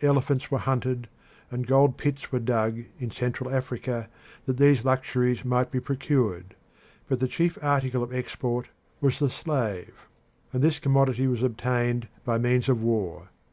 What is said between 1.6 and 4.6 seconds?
gold pits were dug in Central Africa, that